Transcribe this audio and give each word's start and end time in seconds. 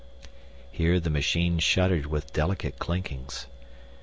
Here 0.71 0.99
the 0.99 1.11
machine 1.11 1.59
shuddered 1.59 2.07
with 2.07 2.33
delicate 2.33 2.79
clinkings. 2.79 3.45